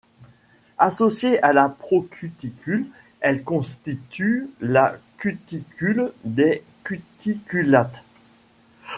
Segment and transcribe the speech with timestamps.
[0.79, 2.87] Associé à la procuticule
[3.19, 8.01] elle constitue la cuticule des cuticulates.